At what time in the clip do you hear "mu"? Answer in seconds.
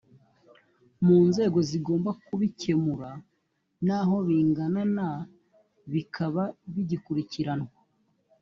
1.05-1.17